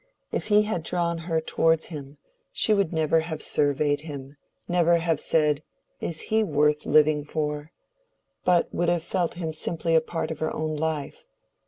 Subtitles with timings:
[0.31, 2.17] If he had drawn her towards him,
[2.51, 5.61] she would never have surveyed him—never have said,
[5.99, 7.71] "Is he worth living for?"
[8.43, 11.27] but would have felt him simply a part of her own life.